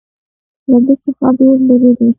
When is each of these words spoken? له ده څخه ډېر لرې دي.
له 0.69 0.77
ده 0.85 0.93
څخه 1.03 1.27
ډېر 1.37 1.57
لرې 1.67 1.91
دي. 1.97 2.09